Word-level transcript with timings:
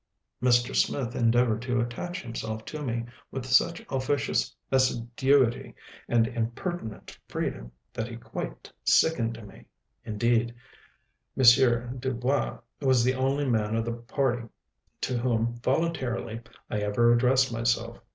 Mr. 0.41 0.75
Smith 0.75 1.15
endeavored 1.15 1.61
to 1.61 1.79
attach 1.79 2.23
himself 2.23 2.65
to 2.65 2.81
me, 2.81 3.05
with 3.29 3.45
such 3.45 3.85
officious 3.91 4.55
assiduity 4.71 5.75
and 6.07 6.25
impertinent 6.25 7.19
freedom 7.27 7.71
that 7.93 8.07
he 8.07 8.15
quite 8.17 8.71
sickened 8.83 9.47
me. 9.47 9.67
Indeed, 10.03 10.55
M. 11.37 11.99
Du 11.99 12.13
Bois 12.15 12.57
was 12.81 13.03
the 13.03 13.13
only 13.13 13.45
man 13.47 13.75
of 13.75 13.85
the 13.85 13.93
party 13.93 14.47
to 15.01 15.19
whom, 15.19 15.59
voluntarily, 15.59 16.41
I 16.67 16.79
ever 16.79 17.13
addressed 17.13 17.53
myself. 17.53 17.99